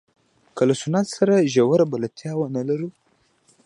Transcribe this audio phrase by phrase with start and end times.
[0.55, 2.89] که له سنت سره ژوره بلدتیا ونه لرو.